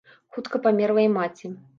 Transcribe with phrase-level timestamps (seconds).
[0.37, 1.53] Хутка памерла і маці.